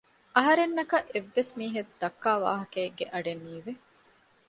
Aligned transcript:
އަހަރެންނަކަށް 0.35 1.07
އެއްވެސް 1.13 1.51
މީހެއް 1.59 1.91
ދައްކާވާހަކައެއްގެ 2.01 3.05
އަޑެއް 3.13 3.43
ނީވެ 3.47 3.71